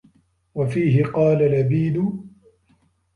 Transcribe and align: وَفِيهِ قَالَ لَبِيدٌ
وَفِيهِ 0.55 1.03
قَالَ 1.07 1.37
لَبِيدٌ 1.39 2.17